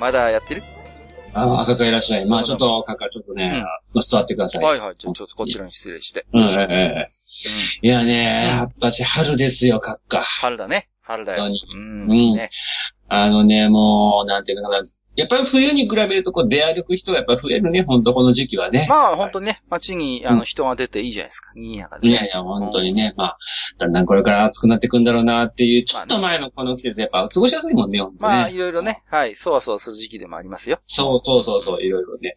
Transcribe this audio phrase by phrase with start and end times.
[0.00, 0.62] まだやってる？
[1.34, 2.26] ああ、かかいらっしゃい。
[2.26, 3.62] まあちょっと、かかちょっとね、
[4.02, 4.64] 座ってください。
[4.64, 4.94] はいはい。
[4.98, 6.26] じゃあちょっとこちらに失礼して。
[6.32, 7.08] うん、えうんえ
[7.82, 10.22] いやね、やっぱし春ですよ、かっか。
[10.22, 10.88] 春だね。
[11.02, 11.42] 春だよ。
[11.42, 12.10] 本うん。
[12.10, 12.50] うんね。
[13.08, 14.88] あのね、もう、なんていうのかな。
[15.16, 18.86] やっぱり冬に比べると、こう、出歩く人がやっぱ増えるね、ほんとこの時期はね。
[18.88, 21.52] まあ本当にね、街にあうんの人が出ていいじゃないですか。
[21.54, 22.14] 賑やかでね。
[22.14, 23.38] いやいや、本当にね、まあ、
[23.78, 28.54] だんだんこれから暑くなってくんだろうなっていう、ちょっと前のこの季節、やっぱ過ごしやすいもんね、ほんとまあね。
[28.54, 30.80] いろいろね、はい、そわそわする時期でもありますよ。
[30.86, 32.36] そうそうそうそう、いろいろね。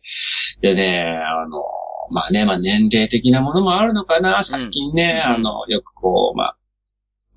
[0.61, 1.63] でね、あの、
[2.11, 6.57] まあね、まあ年齢的なものもあるのかな、最近ね、うんあの、よくこう、まあ、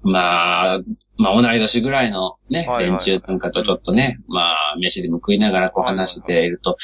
[0.07, 0.81] まあ、
[1.19, 6.77] まあ同い年ぐらいのね、連中なんかとちょっとね、まあ、飯でも食いながらこう話していると、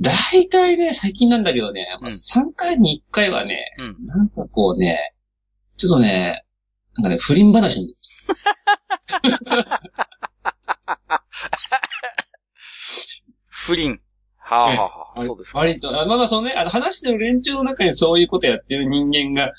[0.00, 3.96] 大体ね、最近なんだけどね、まあうん3回に1回はね、うん。
[4.06, 5.14] なんかこうね、
[5.76, 6.44] ちょっとね、
[6.96, 7.94] なんかね、不倫話に、
[13.48, 14.00] 不倫。
[14.38, 15.58] はあ、はあはあ、そうですか。
[15.60, 19.52] 割と、あまあまあそのね、あの話してる連中の中にそういうことやってる人間が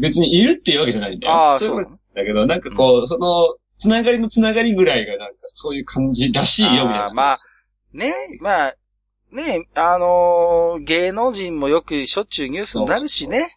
[0.00, 1.34] 別にいるっていうわけじゃないんだよ。
[1.34, 1.84] ああ、そう
[2.18, 7.12] だけど、なんかこう、その、つながりのつながりぐらいがなんかそういう感じらしいよ、みたいな。
[7.14, 7.38] まあ
[7.92, 8.74] ね、まあ、
[9.30, 13.54] ね、あのー芸能人もよくしょっちゅうニュースになるしね。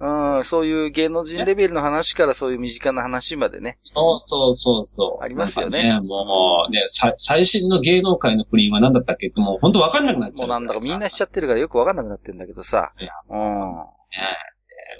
[0.00, 3.78] うん、そういう芸能人レベルの話からそういう身近な話までね。
[3.82, 5.24] そうそうそうそう。
[5.24, 10.48] ありますよねなんかもうね、さ最新の芸能界の不倫は何だったっけってもう本当わかんなくなっちゃう。
[10.48, 12.92] もうなんだかみんなしちゃってるからよくわかんなくなってんだけどさ。
[13.30, 13.74] うん。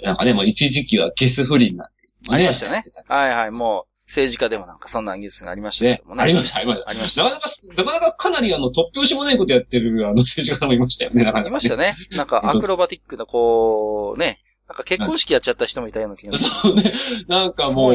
[0.03, 2.83] なんかね、もう一時期はゲス不倫なんてありましたね。
[3.07, 6.15] はいはい、もう政治家でもなんかそんなニュースがありましたけねども。
[6.15, 6.23] ね。
[6.23, 6.89] ありました、ありました。
[6.89, 11.49] ありましたなかなか、なかなかかなりあの、突拍子もないことやってるあの政治家もいましたよね、なかなか、ね。
[11.49, 11.95] いましたね。
[12.11, 14.39] なんかアクロバティックなこう、ね。
[14.73, 16.49] なんか結婚式やっちゃった人もいたような気がする。
[16.49, 16.91] そうね。
[17.27, 17.89] なんかも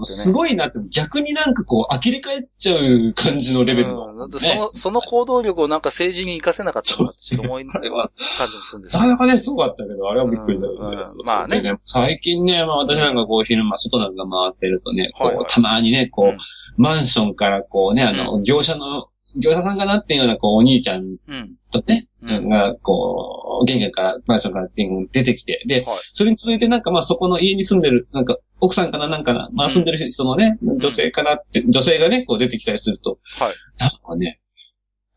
[0.00, 0.66] う、すごいなね。
[0.66, 4.12] ごいなって、逆になんかこう、呆れ返っちゃう感じのレベルの。
[4.12, 4.30] うん。
[4.32, 11.60] その、 その行動力をなんか政治に活かせなかったってちょっと思いあれは、感じもするんですよなかなかね、すごかったけど、あれはびっくりしたけどねまあね。
[11.60, 16.38] で最近ね、まあ私なんかこう、昼間外なんか回ってるとね、こう、はいはいたまにね、こう、うん。
[16.76, 19.06] マンションからこうね、あの、業者の、
[19.36, 21.56] 業者さんかなっていうような、こう、お兄ちゃんうん。
[21.70, 24.68] とね、うんが、こう、玄関から、マンションから
[25.12, 33.54] 出てきて、で、はいそれに続いてなんかまあそこの家に住んでる、なんか、奥さんかななんかな、まあ住んでる人のね、女性かなって、女性がね、こう出てきたりすると、はい。
[33.78, 34.40] なんかね、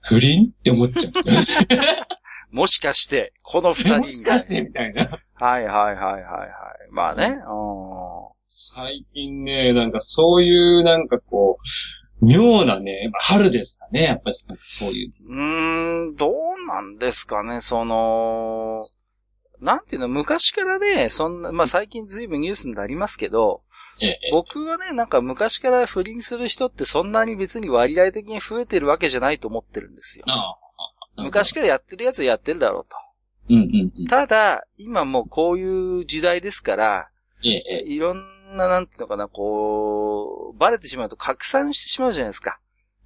[0.02, 1.14] 不倫って思っちゃう。
[2.52, 3.98] もしかして、この二人が。
[4.00, 5.20] もしかしてみたいな。
[5.34, 6.92] はいはいはいはいはい。
[6.92, 7.38] まあね。
[8.50, 15.14] 最近ね、なんかそういうなんかこう、妙なね、まあ春ですかね、やっぱりそういう。
[15.28, 18.88] うーん、どうなんですかね、その、
[19.60, 23.62] なんていうの、昔からね、そんな、まあ最近ずいぶんニュースになりますけど、
[24.02, 30.26] ええ、僕はね、なんか昔から不倫する人ってそんなに別に割合的に増えてるわけじゃないと思ってるんですよ。
[30.28, 30.56] あ
[31.18, 32.96] あ昔からやってるやつはやってるだろうと。
[33.50, 34.08] うんうんうん。
[34.08, 37.10] ただ、今もうこういう時代ですから、
[37.44, 37.92] ええ、ええ。
[37.92, 42.60] いろんな、なんていうのかな、こう、バレてしまうと拡散してしまうじゃないですか。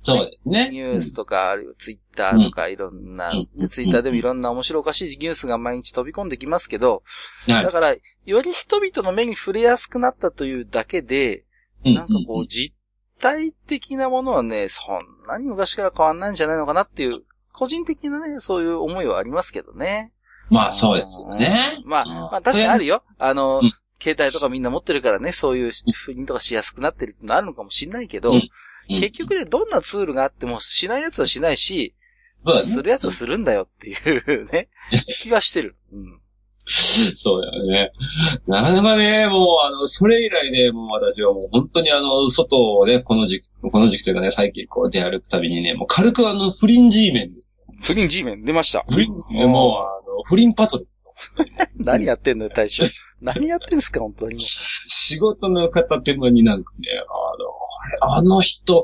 [0.04, 0.70] そうですね。
[0.72, 7.04] ニュースとか、あるいはツイッターとか、いろんなうん、ツイッターでもいろんな面白おかしいニュースが毎日飛び込んできますけど、
[7.48, 11.46] だから、より人々の目に触れやすくなったというだけで、
[11.86, 11.94] うん。
[11.94, 12.74] なんかこう、実
[13.20, 17.22] 体的なものはね、そんなに昔から変わんないんじゃないのかなっていう、
[17.54, 20.14] 個人的なね、そういう思いはありますけどね。
[20.50, 21.82] まあそうですよね。
[21.86, 22.10] まあ、うん。
[22.10, 23.04] まあ確かにあるよ。
[23.18, 28.32] あの、うん携帯とかみんな持ってるからね、そういう不倫とかしやすくなってるってのあるのかもしれないけど、
[28.88, 31.96] 結局ね、どんなツールがあってもしないやつはしないし。
[32.64, 33.94] するやつはするんだよってい
[34.38, 34.70] うね、
[35.22, 35.76] 気はしてる。
[35.94, 36.22] うん。
[36.66, 37.92] そうだよね。
[38.48, 47.76] なかなかね、もう、あの、それ以来ね、もう私はもう本当にあの、外をね、この時期、この時期というかね、最近こう出歩くたびにね、もう軽くあの、不倫 G メンですよ。
[47.82, 48.86] 不倫 G メン出ました。
[48.90, 51.14] 不倫、もう、あの、不倫パトですよ。
[51.78, 52.84] 何やってんのよ、大将。
[53.22, 56.88] 何やってんすか、本当にも仕事の片手間になんかね、
[58.02, 58.84] あの、あの人、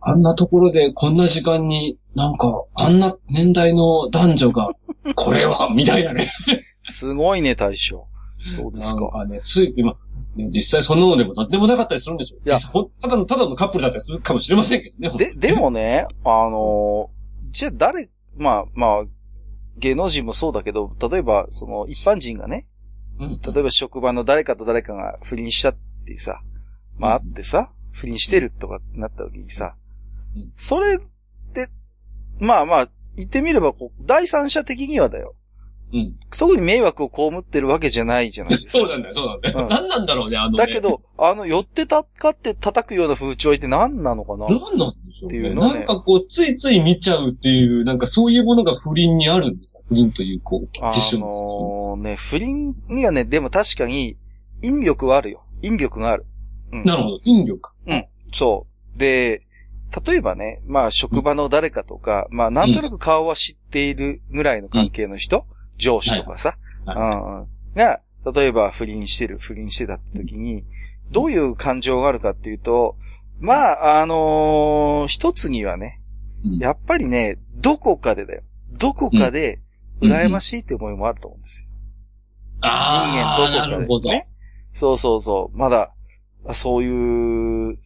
[0.00, 4.72] あんなところでこんな時間になんか、あんな年代の男女が、
[5.14, 6.32] これは、みたいなね。
[6.88, 6.92] う。
[6.92, 8.06] すごいね、大将。
[8.54, 9.00] そうですか。
[9.00, 9.96] なんかね、つい、まあ、
[10.36, 15.34] ね、実際そんなのでも何でもなかったりするんでしょいやただの、ただのカップルだったりするかもしれませんけどね。
[15.34, 17.16] で、でもね、あのー
[17.52, 19.04] じゃあ誰、まあまあ、
[19.78, 22.66] 芸能人もそうだけど、例えば、その、一般人がね、
[23.18, 26.42] うん、例えば職場の誰かと誰かが不倫したっていうさ、
[26.98, 29.74] まああってさ、不倫してるとかってなった時にさ
[30.36, 31.70] うん、それって、
[32.38, 35.34] まあまあ、言ってみればこう、第三者的にはだよ。
[35.92, 36.16] うん。
[36.36, 38.72] 特に迷惑を被ってるわけじゃないじゃないですか。
[38.72, 39.58] そうなんだよ、そうなんだよ。
[39.60, 40.58] うん何なんだろうね、あのね。
[40.58, 44.46] だけ、ど、あの、寄ってたかって叩くような風潮って何なのかな？
[44.46, 45.28] 何なんでしょうね。
[45.28, 49.80] っていうのねなんかこう、ついつい見ちゃうっていう、なんかそういうものが不倫にあるんですよ。
[49.86, 54.16] 不倫という、こう、あ辞書のね、不倫にはね、でも確かに、
[54.62, 55.44] 引力はあるよ。
[55.62, 56.26] 引力がある。
[56.72, 56.84] うん。
[56.84, 57.20] なるほど。
[57.24, 57.70] 引力。
[58.32, 58.66] そ
[58.96, 58.98] う。
[58.98, 59.42] で、
[60.04, 68.00] 例えばね、まあ職場の誰かとか、まあなんとなく顔は知っているぐらいの関係の人、上司とかさ、はいうんうんが、
[68.32, 70.64] 例えば不倫してる、不倫してたって時に、
[71.10, 72.96] どういう感情があるかっていうと、
[73.38, 76.00] まあ、あのー一つにはね、
[76.44, 78.42] うんやっぱりね、どこかでだよ。
[78.72, 79.60] どこかで、
[80.00, 81.68] 羨ましいって思いもあると思うんですよ。
[82.62, 84.10] ああ、人間どこかで、なるほど。
[84.10, 84.26] ね。
[84.72, 85.56] そうそうそう。
[85.56, 85.92] まだ、
[86.46, 87.78] あそういう、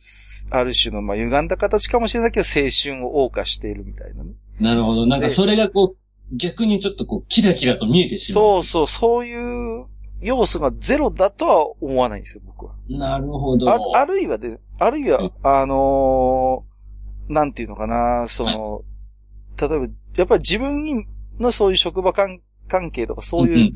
[0.50, 4.32] ある種の、まあ、歪んだ形かもしれないけど、青春を謳歌しているみたいなね。
[4.60, 5.06] なるほど。
[5.06, 5.96] なんかそれがこう、
[6.32, 8.44] 逆にちょっとこう、キラキラと見えてしまう。
[8.44, 9.86] そうそう、そういう
[10.20, 12.74] 要素がゼロだとは思わないんですよ、僕は。
[12.88, 13.70] なるほど。
[13.70, 16.70] ああるいはで、あるいは、あのー
[17.32, 18.82] なんていうのかな、その、
[19.56, 19.86] 例えば、
[20.16, 21.06] やっぱり自分に
[21.38, 23.72] のそういう職場関関係とか、そういう、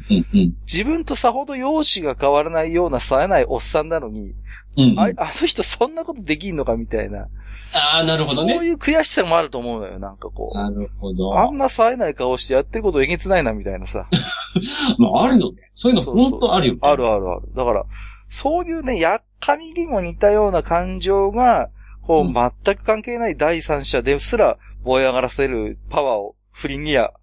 [0.66, 4.34] 自分とさほど容姿が変わらないような冴えないおっさんなのに、
[4.76, 4.99] うんうん。
[4.99, 7.29] ああの人そんなことできんのかみたいな。
[7.73, 8.55] ああ、なるほどそうね。
[8.67, 10.56] いう悔しさもあると思うのよ、なんかこう。
[10.56, 11.38] なるほど。
[11.38, 14.09] あんな冴えない顔してやってることえげつないな、みたいなさ。
[14.99, 15.71] まあ、あるよね。
[15.75, 16.79] そういうの本当あるよね。
[16.82, 17.43] あるあるある。
[17.55, 17.85] だから、
[18.29, 21.69] そういうね、やっかみにも似たような感情が、
[22.03, 27.15] こう、うん全く関係ない第三者ですら燃え上がらせるパワーを不倫には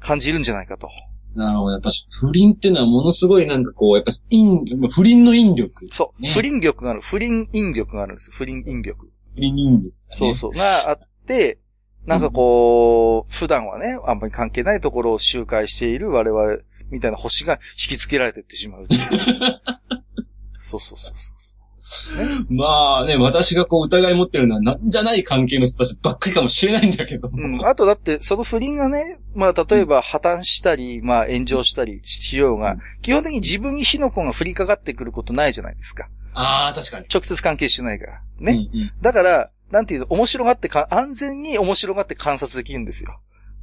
[0.00, 0.88] 感じるんじゃないかと。
[1.34, 1.72] なるほど。
[1.72, 1.90] やっぱ
[2.20, 5.88] 不倫っていうのはものすごいなんかこう、やっぱ引、不倫の引力。
[5.92, 6.22] そう。
[6.22, 7.00] ね不倫力がある。
[7.00, 8.34] 不倫引力があるんですよ。
[8.36, 9.10] 不倫引力。
[9.34, 9.92] 不倫引力、ね。
[10.08, 10.50] そうそう。
[10.52, 11.58] があって、
[12.06, 16.58] なんかこう、普段はね、あんまり関係ないところを周回している我々
[16.90, 18.86] みたいな星が引きつけられていってしまうう。
[20.60, 21.53] そうそうそうそう。
[22.48, 27.30] まあね、私がこう疑い持ってるのはなんじゃない関係の人たちばっかりかもしれないんだけど。
[27.32, 27.66] うん。
[27.66, 36.08] あとだって、その不倫がね、まあ例えば破綻したり、まあ炎上したりしようが、基本的に自分に火の粉が降りかかってくることないじゃないですか。
[36.32, 37.06] ああ、確かに。
[37.12, 38.20] 直接関係してないから。
[38.40, 38.68] ね。
[38.72, 43.20] うんだから、なんていうの、面白がってか、安全に面白がって観察できるんですよ。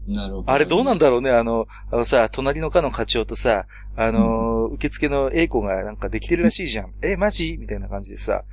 [0.08, 0.14] うん。
[0.14, 0.52] なるほど。
[0.52, 3.66] あれどうなんだろうね、あの、あのさ、隣の課の課長とさ、
[3.96, 6.94] あの、受付の A 子がなんかできてるらしいじゃん。
[7.02, 7.58] え、マジ？
[7.60, 8.44] みたいな感じでさ。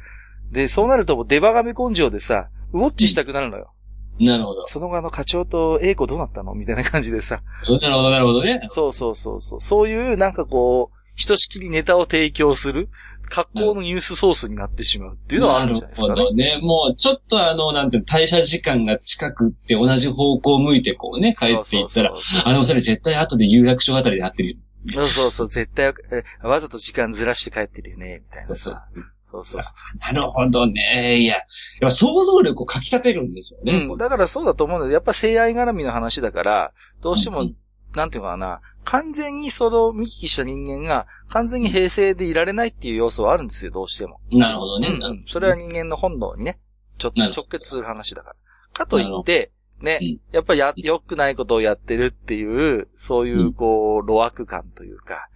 [0.51, 3.73] で、そうなるともうデバガメ根性でさ、ウォッチしたくなるのよ。
[4.21, 4.67] なるほど。
[4.67, 6.55] その後あの課長と A 子どうなったの？
[6.55, 7.43] みたいな感じでさ。
[7.63, 8.63] なるほど、なるほどね。
[8.69, 9.61] そうそうそうそう。
[9.61, 12.89] そういうなんかこう、ひとしきりネタを提供する、
[13.29, 16.15] 格好のニュースソースになってしまうっていうのはあるんじゃないですかね。
[16.15, 16.59] なるほどね。
[16.63, 24.57] もう、ちょっとあの、なんていうの、退社時間が近くって同じ方向を向いてこうね、帰っていったら、そうそうあの二人絶対後で有楽町あたりで会ってるよ。
[24.93, 28.89] そうそうそう、絶対、えわざと時間ずらして帰ってるよね、みたいなそうさ。
[29.31, 31.19] そうそうそなるほどね。
[31.19, 31.45] いや、やっ
[31.83, 33.65] ぱ想像力をかき立てるんですよう。
[33.67, 33.87] ね。
[33.91, 33.99] うん。
[33.99, 36.73] だからそうだと思うので、やっぱ性愛絡みの話だから、
[37.03, 37.57] どうしても、うん
[37.95, 44.21] なんていうのかな、完全にその見聞きした人間が、完全に平成でいられないっていう要素はあるんですよ、どうしても。
[44.31, 44.89] なるほどね。
[44.89, 45.25] うんうん。
[45.27, 46.59] それは人間の本能にね、
[46.99, 48.37] ちょっと直結する話だから。
[48.75, 49.99] かといって、ね。
[50.01, 53.53] うん、やっぱりや、良くないことをやってるっていう、そういうう、ん。
[53.53, 55.29] こう、路悪感というか、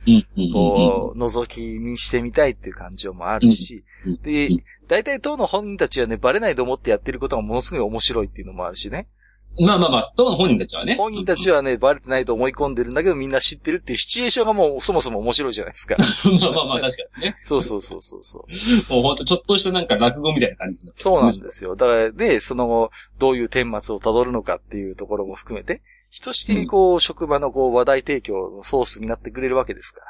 [0.52, 9.08] こう、覗き見してみたいっていう感情もあるしうん、でうん、大体当の本人たちはね、バレないと思ってやってることがものすごい面白いっていうのもあるしね。
[9.60, 10.94] まあまあまあ、当の本人たちはね。
[10.94, 15.96] 本人たちはね、バレてないと思い込んでるんだけど、みんな知ってるっていうシチュエーションがもうそもそも面白いじゃないですか。
[15.98, 16.04] ま
[16.48, 17.36] あまあまあ、確かにね。
[17.44, 18.92] そうそうそうそうそう。
[18.92, 21.76] もうほんと、ちょっとしたなんか落語みたいな感じになそうなんですよ。
[21.76, 30.00] だから、で、その後、どういう顛末を辿るのかっていうところも含めて、ひとしきりこう、職場のこう、話題提供のソースになってくれるわけですか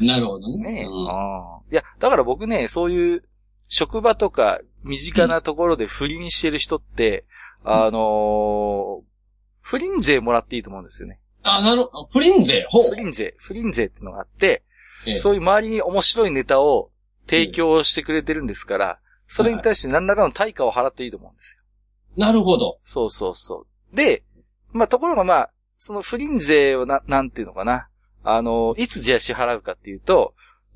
[0.00, 0.06] ら。
[0.06, 0.58] なるほどね。
[0.58, 0.84] ねえ。
[0.84, 3.24] うんいや、だから僕ね、そういう、
[3.68, 7.24] 職場とか、身近なところで不倫してる人って、
[7.64, 9.12] あのー
[9.64, 11.20] 不倫税もらっていいと思うんですよね。
[11.44, 12.08] あ、なるほど。
[12.12, 12.96] 不倫税、ほう不。
[12.96, 14.64] 倫税、不倫税っていうのがあって、
[15.06, 16.90] ええそういう周りに面白いネタを
[17.26, 21.62] 提供してくれてるんですから、それに対して何らかの対価を払っていいと思うんですよ。
[22.16, 22.78] なるほど。
[22.82, 23.96] そうそうそう。
[23.96, 24.24] で、
[24.72, 27.88] まあ、ところがまあ、その不倫税をな、なんていうのかな。
[28.24, 30.34] あの、いつじゃあ支払うかっていうと、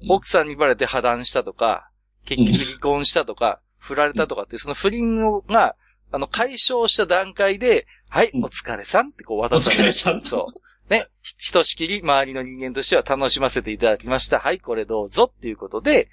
[0.08, 1.90] 奥さんにバレて破談したとか、
[2.24, 5.76] 結局離婚したとか、振られたとかって、その不倫が、
[6.12, 9.82] あの、解消した段階で、はい、うんお疲れさんってこうお渡される。
[9.82, 10.22] 疲れさん。
[10.22, 10.48] そ
[10.88, 10.90] う。
[10.90, 11.08] ね。
[11.22, 14.38] ひひとしきり周りの人間としては楽しませていただきました。
[14.38, 16.08] はい、これどうぞっていうことで、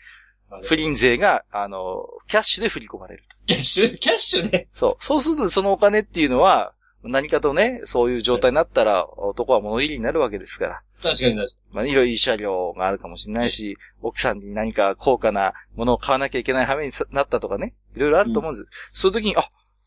[0.63, 3.35] 不倫税が、あの、キャッシュで振り込まれると。
[3.47, 4.67] キャッシュ、キャッシュで？
[4.73, 5.03] そう。
[5.03, 6.73] そうするとそのお金っていうのは、
[7.03, 10.81] 何かとね、そういう状態になったら、男は物入りになるわけですから。
[11.01, 17.73] 確かに確かまあ、いろいろ車両があるかもしれないし、奥さんに何か高価なものを買わなきゃいけない羽目になったとかね。
[17.95, 18.67] いろいろあると思うんです。
[18.91, 19.43] そういう時に、あ、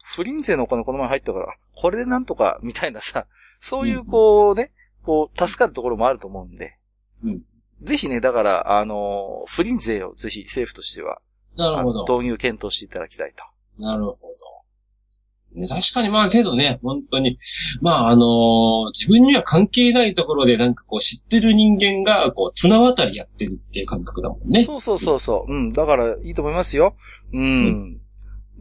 [0.07, 3.27] 不倫税のお金この前入ったから、これでなんとか、みたいなさ、
[3.61, 4.71] そういうこうね、
[5.03, 6.79] こう、助かるところもあると思うんで。
[7.25, 7.43] うん
[7.83, 11.21] ぜひね、だから、あの、不倫税をぜひ政府としては、
[11.53, 11.59] に。
[11.59, 12.07] なるほど。
[12.07, 13.45] 導入検討していただきたいと。
[13.83, 15.61] なるほど。
[15.61, 17.37] ね、確かにまあけどね、本当に、
[17.83, 24.65] まああのー自分には関係ないところでなんかこう知ってる人間がこう綱渡りやってるっていう感覚だもんね。
[24.65, 25.53] そうそうそうそう。
[25.53, 25.73] うん。
[25.73, 26.97] だから、いいと思いますよ。
[27.33, 28.01] うん。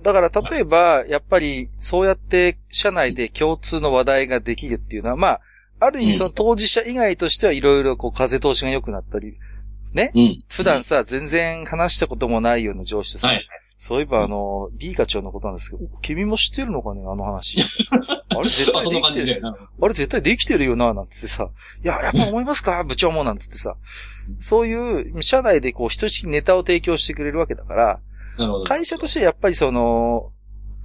[0.05, 5.41] だから、例えば、やっぱり、そうやって、社内で共通の話題ができるっていうのは、まあ、
[5.79, 9.37] ある意味、うんその当事者以外としてはいろいろ、こう、風通しが良くなったり、
[10.13, 10.43] うん。
[10.49, 13.47] 普段さ、全然話したこともないような上司とさ、はい。
[13.79, 17.57] そういえば、あの、B 課長のことなんですけど、君も知ってるのかね、あの話。
[18.29, 19.41] あれ絶対できてる。
[19.43, 21.49] あれ絶対できてるよな、なんつってさ。
[21.83, 22.83] いや、やっぱ思いますか？
[22.83, 23.75] 部長も、なんつってさ。
[24.39, 27.99] そういう、社内でこう、人しネタを提供してくれるわけだから、
[28.37, 28.63] なるほど。
[28.65, 30.31] 会社としてはやっぱりその、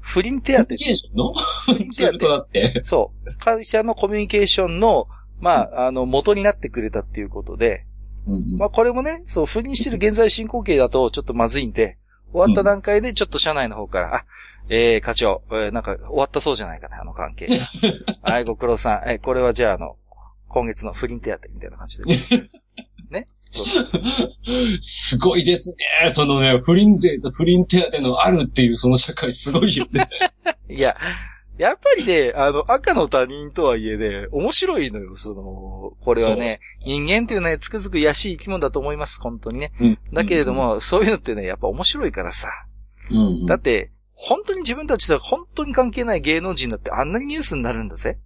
[0.00, 2.80] 不倫手当コミュニケーションの不倫手当なって。
[2.84, 3.34] そう。
[3.38, 5.08] 会社のコミュニケーションの、
[5.40, 7.86] まあ、あの、元になってくれたっていうことで、
[8.26, 11.98] うんまあ、これもね、そう、不倫してる現在進行形だとちょっとまずいんで、
[12.32, 14.24] 終わった段階でちょっと社内の方から、あ、
[14.68, 17.48] えー、課長、えーなんか終わったそうじゃないかな、あの関係。
[18.22, 19.08] はい、ご苦労さん。
[19.08, 19.96] えーこれはじゃあ、あの、
[20.48, 22.04] 今月の不倫手当みたいな感じで。
[23.58, 24.78] ね。
[24.80, 25.70] すごいです
[26.02, 26.10] ね。
[26.10, 30.08] そのね、不倫税と不倫手当のあるっていうその社会すごいよね。
[30.68, 30.96] いや、
[31.58, 39.72] やっぱりね、あの、赤の他人とはいえね、面白いのよ、その、これはね、人間っていうのはね、つくづく癒しい生き物だと思います、本当にね。
[39.78, 42.48] うんだけれど、も、そういうのってね、やっぱ面白いからさ。
[43.10, 48.18] うんうんだって、本当に自分たちとは本当に関係ない芸能人だってあんなにニュースになるんだぜ。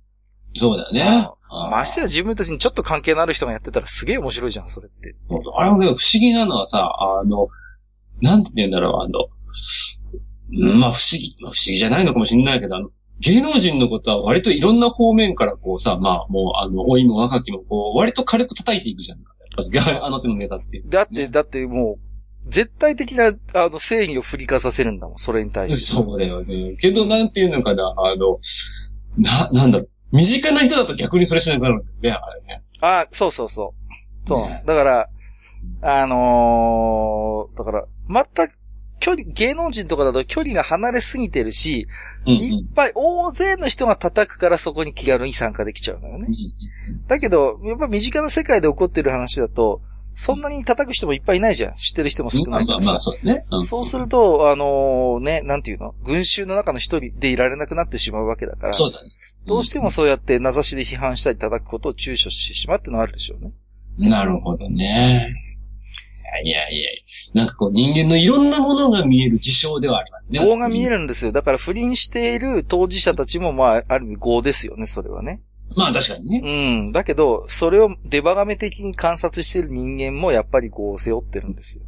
[0.54, 1.28] そうだよね。
[1.70, 5.14] ましてや自分たちにちょっと関係のある人がやってたらすげえ面白いじゃん、それって。
[5.54, 7.48] あれもけど不思議なのはさ、あの、
[8.22, 9.28] なんて言うんだろう、あの、
[10.52, 19.18] うんまあ不思議、不思議じゃないのかもしれないけど、あの、芸能人のことは割といろんな方面からこうさ、まあもう、あの、老いも若きもこう、割と軽く叩いていくじゃん。
[20.02, 20.82] あの手のネタって。
[20.86, 21.98] だって、だっても
[22.46, 25.80] う、絶対的な、あの、正義を振りかさせるんだもん、それに対して。
[25.92, 26.76] そうだよね。
[26.76, 28.38] けど、なんていうのかな、あの、
[29.16, 32.62] な、なんだろう、身近な人だと逆にそれしなくなるんだよね、あれね。
[32.80, 33.74] あそうそうそ
[34.24, 34.28] う。
[34.28, 34.46] そう。
[34.46, 35.08] ねだから、
[35.82, 38.58] あのーだから、全く、
[39.00, 41.88] 距離、芸能人とかだと距離が離れすぎてるし、
[42.26, 46.26] うんうんいっぱい大勢の人が叩くからそこに気軽に参加できちゃうのよね。
[46.28, 49.82] うんだけど、やっぱ身近な世界で起こってる話だと、
[50.14, 51.74] そんなに叩く人もいっぱいいないじゃん。
[51.74, 53.00] 知ってる人も少まあまあまあ。
[53.00, 53.44] そうだね。
[53.58, 55.94] んそうすると、あのね、なんていうの？
[56.04, 59.10] 群衆の中の一人でいられなくなってしまうわけだから、そうだね。
[59.46, 63.52] どうしてもそうやって名指しで批判したり叩くことを躊躇してしまうっていうのはあるでしょうね。
[64.08, 65.34] なるほどね。
[66.42, 66.96] いやいやい
[67.34, 70.40] やなんかこう人間のいろんなものが見える事象ではありますね。
[70.40, 70.96] 業が見える。
[70.96, 71.30] るんですよ。
[71.32, 75.40] だから不倫している当事者たちも、まあ、ある意味業ですよね、それはね。
[75.76, 76.40] まあ確かにね。
[76.84, 76.92] うん。
[76.92, 81.84] だけど、それをデバガメ的に観察している人間もやっぱりこう背負ってるんですよ。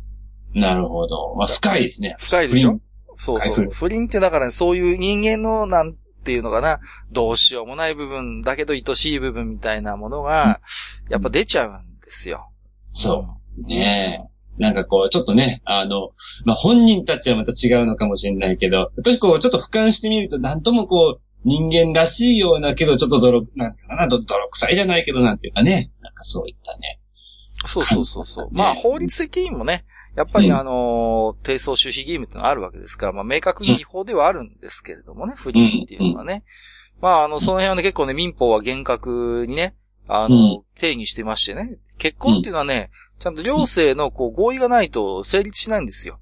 [0.54, 1.34] なるほど。
[1.36, 2.16] まあ深いですね。
[2.18, 2.80] 深いでしょ？
[3.16, 3.68] そうそう。
[3.70, 6.80] 不倫ってだから、ね、そういう人間の、なんていうのかな、
[7.12, 10.60] どうしようもない部分、だけど愛しい部分みたいなものが、
[11.08, 12.50] やっぱ出ちゃうんですよ。
[12.92, 14.28] そうですね。
[14.58, 16.12] なんかこう、ちょっとね、あの、
[16.46, 27.00] まあ、本人たちはまた違うのかもしれないけど、やっぱりこう、ちょっと俯瞰してみると、なんともこう、人間らしいようなけど、ちょっと泥、なんていうかな、ど泥臭いじゃないけど、なんていうかね、なんかそういったね。
[27.66, 28.44] そうそうそうそう。
[28.46, 29.84] ねまあ、法律的にもね、
[30.16, 30.56] やっぱりうん。
[30.56, 36.42] あのー、低層守秘義務ってのがあるわけですから、まあ、明確に違法ではあるんですけれどもね、不倫っていうのはね。
[37.00, 39.76] まあ、あの、その辺はね、結構ね、民法は厳格にね、
[40.08, 46.18] あの、定義してましてね、結婚っていうのはね、ちゃんと両性のこう合意がないと成立しないんですよ。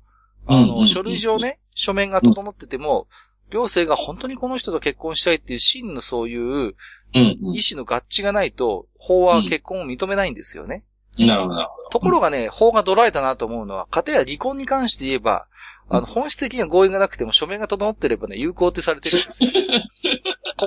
[0.47, 3.09] あの、書類上ね、書面が整ってても、
[3.55, 6.37] 両性が本当にこの人と結婚したいっていう真のそうい
[6.69, 6.75] う
[7.15, 10.85] うん、意思の合致がないと、法は結婚を認めないんですよね。
[11.17, 11.27] うん。
[11.27, 11.89] なるほど、なるほど。
[11.91, 15.47] ところがね、法がドラえたなと思うのは、家庭や離婚に関して言えば、
[15.89, 19.51] あの、本質的な合意がなくても書面が整ってればね、有効ってされてるんですよ。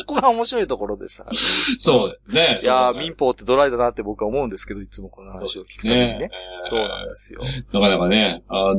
[0.05, 1.25] ここが面白いところでさ。
[1.77, 2.59] そうね。
[2.61, 6.19] いやー、民法ってドライだなって僕は思うんですけど、いつもこの話を聞くたびにね。
[6.19, 6.29] ね。
[6.63, 7.41] そうなんですよ。
[7.73, 8.77] なかなかね、あのー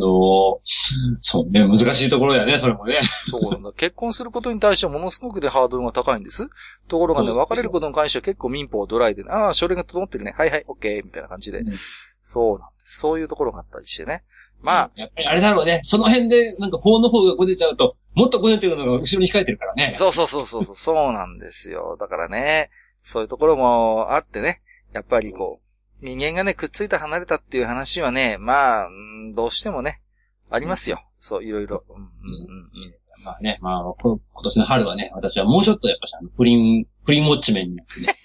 [1.20, 2.96] そうね、難しいところだよね、それもね。
[3.28, 3.72] そうなんだ。
[3.72, 6.48] 結婚することに対してはものすごくでハードルが高いんです。
[6.88, 10.34] ところがね、別れることに関しては結構民法ドライで、ああ、書類が整ってるね。
[10.36, 11.60] はいはい、オッケー、みたいな感じで。
[11.60, 11.72] うん
[12.30, 12.98] そうなんです。
[12.98, 14.22] そういうところがあったりしてね。
[14.60, 15.80] まあ、やっぱりあれだろうね。
[15.84, 19.94] その辺で、なんか法の方がごねちゃうと、もっとごねてるのが後ろに控えてるからね。
[19.96, 21.96] そうそうそうそうそう、 そうなんですよ。
[21.98, 22.70] だからね、
[23.02, 24.60] そういうところもあってね、
[24.92, 25.60] やっぱりこ
[26.02, 30.00] う、人間がね、くっついた離れたっていう話はね、まあ、うんどうしてもね、
[30.50, 31.02] ありますよ。
[31.18, 31.84] そう、いろいろ。
[31.88, 32.08] うんうんうんうん
[33.24, 38.06] まあね、まあ、こ今年の春はね、私はもうちょっとやっぱし、あの、不倫、不倫ウォッチメンになってね。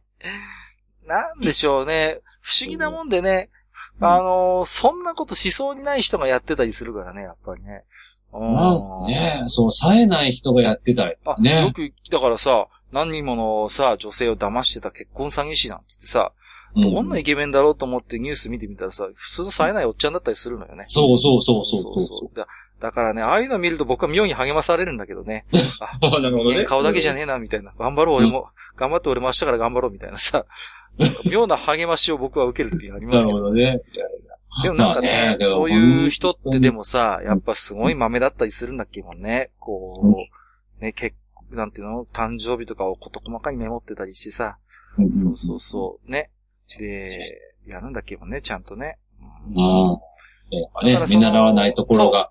[1.06, 2.20] なんでしょうね。
[2.40, 3.50] 不思議なもんでね、
[4.00, 7.84] あのーそんなことしそうにない人がやってたりするからね、やっぱりね。
[8.32, 11.72] うんなんかね、そう、冴えない人がやってたりあ、よね。
[11.72, 16.32] く、だからさ、何人ものさ、女性を騙してた結婚詐欺師なんつってさ、
[16.74, 20.84] どんなイケメンだろうと思ってニュース見てみたらさ、普通の冴えないおっちゃんだったりするのよね。
[20.88, 22.36] そうそうそうそうそうそう。
[22.36, 22.46] だ
[22.80, 25.46] だからね、ああいうの見ると僕は妙に励まされるんだけどね。
[26.02, 26.64] なるほどね。
[26.64, 27.72] 顔だけじゃねえな、みたいな。
[27.78, 28.48] 頑張ろう、俺も。
[28.76, 30.46] 頑張って俺も明日から頑張ろう、みたいなさ。
[31.30, 33.38] 妙な励ましを僕は受ける時がありますけど。
[33.38, 33.80] なるほどね。
[34.62, 39.50] でもなんかまあね、ねそういう人ってでもさ、やっぱすごい豆だったりするんだっけもんね。
[39.58, 39.92] こ
[40.80, 41.14] う、ね、結
[41.50, 42.06] なんていうの？
[42.06, 44.58] 誕生日とかを事細かにメモってたりしてさ。
[44.98, 46.10] やそうそうそう。
[46.10, 46.30] ね。
[46.78, 48.98] で、やるんだっけもんね、ちゃんとね。
[49.20, 49.98] うん。
[50.50, 52.30] やっぱね見習わないところが。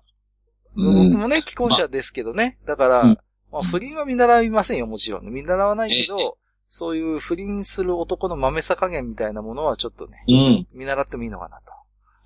[0.76, 2.58] うん僕もね、既婚者ですけどね。
[2.66, 3.18] だから、うん
[3.56, 5.26] まあ、不倫は見習いませんよ、もちろん。
[5.30, 6.36] 見習わないけえど、
[6.68, 10.66] そういう不倫する男の豆さ加減みたいなものはちょっとね、うん。
[10.72, 11.72] 見習ってもいいのかなと。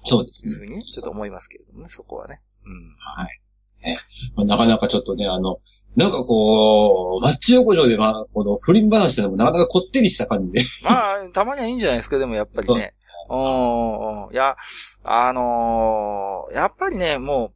[0.02, 2.40] そうですねいうふうに、ちょっと思いますけれどもね、そこはね。
[2.64, 2.96] うん。
[2.98, 3.40] はい。
[3.82, 3.98] ね
[4.34, 5.58] まあなかなかちょっとね、あの、
[5.96, 10.62] なんかこう、マッチ横丁で、まあ、この不倫話ってのもなかなかこってりした感じで。
[10.84, 12.94] まあ、たまにはいいんじゃないですか、でもやっぱりね。
[13.28, 14.56] うん、うんいや、
[15.04, 17.52] あのーやっぱりね、も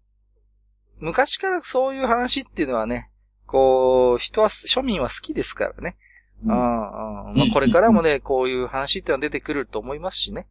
[1.00, 3.10] う、昔からそういう話っていうのはね、
[3.46, 5.96] こう、人は、庶民は好きですからね。
[6.44, 6.54] うん、う
[7.32, 7.36] ん。
[7.36, 10.46] まあ、これからもね、こういう話っていうのは出てくると思いますしね。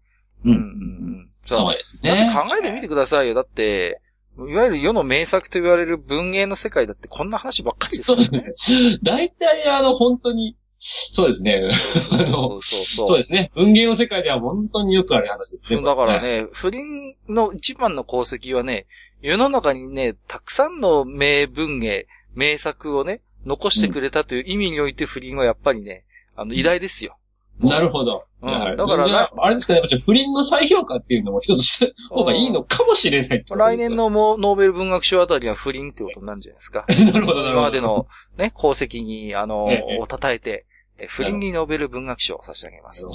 [0.46, 1.30] うんうん、うん。
[1.46, 2.34] そうですだってね。
[2.34, 3.34] 考えてみてくださいよ。
[3.34, 4.02] だって、
[4.38, 8.52] いわゆる世の名作と言われる文芸の世界だってこんな話ばっかりですそうからね。
[9.04, 11.70] 大体、あの、本当に、そうですね。
[11.72, 13.08] そうそうそう。
[13.08, 13.52] そうですね。
[13.56, 15.82] 文芸の世界では本当によくある話ですね。
[15.82, 16.22] だから。
[16.22, 18.88] ね、不倫の一番の功績はね、
[19.22, 27.18] 世の中にね、たくさんの名文芸、名作をね、残してくれたという意味において不倫はやっぱりね、あの、偉大ですよ。
[27.60, 28.26] なるほど。
[28.42, 33.96] うんだから、ああれですかね、不倫の再評価っていうのも一つした方がいいのかもしれないってことです来年。
[33.96, 36.86] のもうノーベル文学賞あたりは不倫ってことになるんじゃないですか。
[36.90, 37.50] なるほど、なるほど。
[37.52, 40.66] 今までのね、 功績に、あの、ええを称えて、
[40.98, 43.06] え不倫にノーベル文学賞を差し上げます。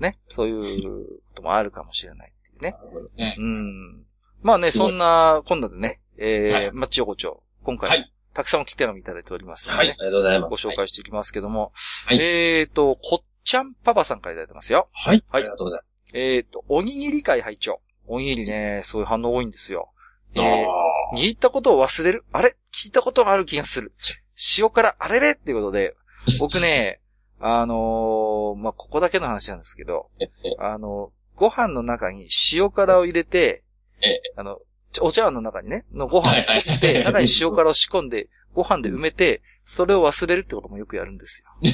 [0.00, 0.18] ね。
[0.30, 2.70] そういうこともあるかもしれないっていうね。
[2.72, 3.36] なるほどね。
[3.38, 4.04] うん。
[4.42, 10.66] まあね、そんな、今度でね、えーはいマッチ横丁、今回、はいたくさんお切手紙いただいておりますのはい、でね、ありがとうございます。
[10.66, 11.72] ご紹介していきますけども、
[12.06, 14.88] はいえーと、こっちゃんパパさんからいただいてますよ。
[14.92, 15.24] はい。
[15.28, 15.80] はいありがとうござい
[16.12, 19.90] えーと、おにぎり会拝聴おにぎりね、そういう反応多いんですよ。
[20.34, 21.22] えます。
[21.22, 22.24] ー、握ったことを忘れる？
[22.32, 22.56] あれ？
[22.72, 23.92] 聞いたことがある気がする。
[24.58, 25.32] 塩辛あれれ？
[25.32, 25.96] っていうことで、
[26.38, 27.00] 僕ね、
[27.40, 33.64] あのーまあ、ここだけの話なんですけど、ええあの、ご飯の中に塩辛を入れて、
[34.02, 34.58] ええあの、
[35.00, 41.72] お茶碗の中にね、のご飯をはいはい振って、中に塩辛を仕込んで、ご飯で埋めて、それを忘れるってこともよくやるんですよ。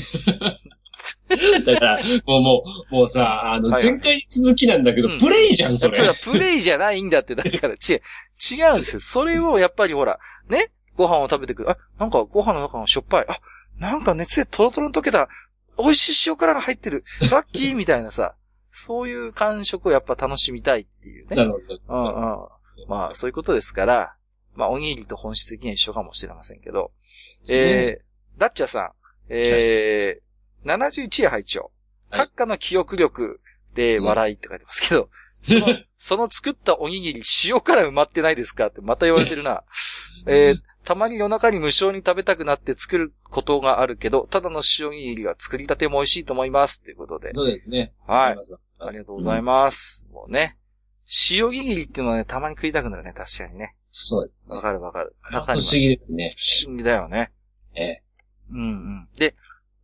[1.64, 5.96] だから、もうもう、もうさ、あの、はい前回に続きなんだけどうん、プレイじゃん、それ。
[5.96, 8.00] それはプレイじゃないんだって、だから、違う、
[8.38, 9.00] 違うんですよ。
[9.00, 11.70] それをやっぱりほら、ね、ご飯を食べてくる。
[11.70, 13.26] あ、なんかご飯の中がしょっぱい。
[13.28, 13.40] あ、
[13.78, 15.28] なんか熱でトロトロに溶けた。
[15.78, 17.04] 美味しい塩辛が入ってる。
[17.30, 18.34] ラッキーみたいなさ、
[18.70, 21.36] そういう感触をやっぱ楽しみたいっていうね。
[21.36, 21.80] なるほど。
[21.88, 22.48] うんうん。
[22.88, 24.14] まあ、そういうことですから、
[24.54, 26.92] まあ、おにぎりと本質的には一緒かもしれませんけど、
[27.48, 28.90] えー、ダッチャさん、
[29.28, 31.70] えー、71夜拝聴はい
[32.12, 33.40] 閣下の記憶力
[33.74, 35.08] で笑いって書いてますけど、
[35.42, 35.66] その、
[35.96, 39.62] その作ったおにぎり塩辛埋まってないですかってまた言われてるな。
[40.26, 46.82] えー、たまに夜中に無償に食べたくなって作ることがあるけど、ただの塩おにぎりが作りたても美味しいと思います。
[46.82, 47.32] ということで。
[47.34, 47.94] そうですね。
[48.06, 48.36] はい。
[48.80, 50.04] あありがとうございます。
[50.12, 50.58] もうね。
[51.30, 53.74] 塩おにぎりっていうのはね、たまに食いたくなるね、確かにね。
[53.90, 54.50] そうです。
[54.52, 55.14] わかるわかる。
[55.22, 56.32] 不思議ですね。
[56.36, 57.32] 不思議だよね。
[57.74, 58.02] ええ。
[58.52, 59.08] うんうん。
[59.18, 59.34] で、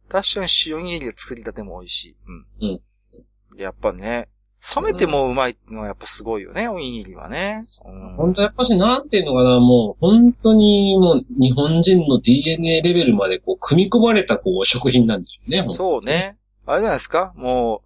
[0.09, 2.17] 確かに塩おにぎりが作りたても美味しい。
[2.61, 2.71] うん。
[2.71, 3.61] うん。
[3.61, 4.29] やっぱね、
[4.75, 7.63] 冷めてもうまいのはやっぱすごいよね、おにぎりはね。
[7.87, 15.67] うん本当やっぱし、なんていうのかな、もう、本当にもう、日本人の DNA レベルまでこう、組み込まれたこう、食品なんでしょうね。
[15.75, 16.37] そうね。
[16.67, 17.33] あれじゃないですか？
[17.37, 17.83] も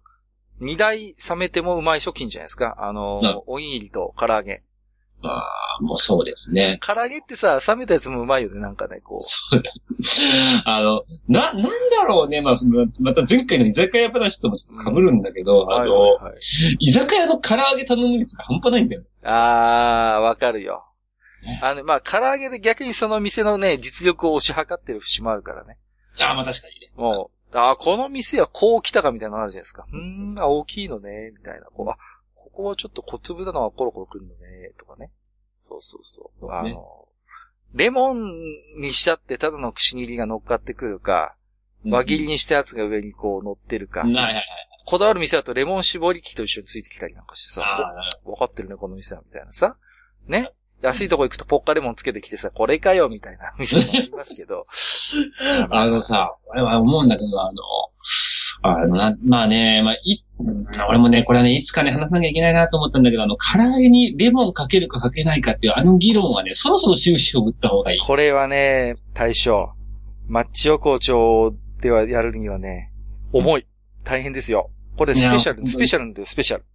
[0.61, 4.63] 二台冷めてもうまい食品じゃないですかあのうん、おにぎりと唐揚げ。
[5.23, 5.43] あ
[5.79, 6.79] あ、もうそうですね。
[6.81, 9.21] 唐揚げってさ、冷めたやつもうまいよね、なんかね、こう。
[9.21, 9.71] そうだ。
[10.65, 11.69] あの、な、なんだ
[12.07, 12.41] ろうね。
[12.41, 16.37] まあ、そのまた前回の居酒屋話ともちょっと被るんだけど、あはいの、はいはい。
[16.79, 19.03] 居酒屋の唐揚げ頼む率が半端ないんだよ。
[19.23, 20.85] あー、わかるよ
[21.43, 21.59] ね。
[21.63, 25.77] あの、まあ、唐揚げで逆にその店のね、実力を推し量ってる節もあるからね。
[26.19, 26.91] ああ、まあ確かにね。
[26.95, 29.85] もう、あーこの店はこう来たかみたいなのあるじゃないですか。
[29.91, 31.65] うーん、あ、大きいのね、みたいな。
[31.65, 31.97] こう、あ、
[32.35, 35.11] ここはちょっと小粒なのがコロコロくるのね、とかね。
[35.59, 36.51] そうそうそう。
[36.51, 37.07] あの、
[37.73, 38.31] レモン
[38.79, 41.35] にしたってただのくし切りが乗っかってくるか、
[41.85, 44.01] 輪切りにしたやつが上にこう乗ってるか。
[44.01, 44.13] うん。
[44.13, 44.45] はいはいはい。
[44.85, 49.77] こだわる店だとレモン絞り器と一緒についてきたりなんかしてさ、あわかってるね、この店は、みたいなさ。
[50.27, 50.51] ね。
[50.81, 54.65] 安いとこ行くとポッカレモンつけてきてさ、これかよ、みたいな 店もありますけど。
[55.69, 57.61] ああのさ、俺は思うんだけど、あの、
[58.63, 67.99] あのな、まあね、まあ、い、うん俺もね、これはね、いつかね、話さなきゃいけないなと思ったんだけど、あの、唐揚げにレモンかけるかかけないかっていう、あの議論はね、そろそろ終止を打った方がいい。
[67.99, 69.73] これはね、大将。
[70.27, 72.91] マッチ横丁ではやるにはね、
[73.33, 73.67] 重い。
[74.03, 74.71] 大変ですよ。
[74.97, 76.65] これスペシャル、スペシャルなんだよ、スペシャル。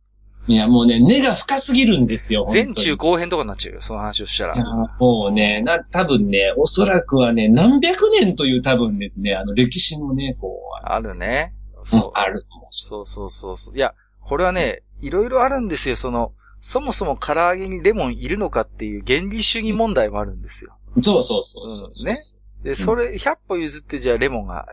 [0.48, 2.46] いや、もうね、根が深すぎるんですよ。
[2.50, 4.96] 全中後編とかになっちゃうよ、その話をしたいやら。
[4.98, 11.52] もうね、な、多分ね、おそらくはね、何百年という多分ですね、あの、歴史のね、こう、あるね。
[11.60, 12.10] うんそう。
[12.14, 12.44] ある。
[12.70, 13.76] そうそうそうそう。
[13.76, 15.96] いや、これはね、いろいろあるんですよ。
[15.96, 20.76] その、そもそも唐揚げにレモンいるのかっていう原理主義問題もあるんですよ。
[21.00, 22.20] そうそうそうそううんね。
[22.62, 24.66] で、それ、100歩譲ってじゃあレモンが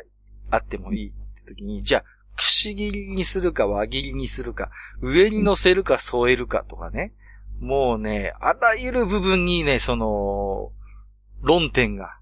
[0.50, 2.04] あってもいいって時に、じゃあ、
[2.36, 4.70] くし切りにするか輪切りにするか、
[5.02, 7.14] 上に乗せるか添えるかとかね。
[7.60, 10.72] もうね、あらゆる部分にね、その、
[11.42, 12.18] 論点が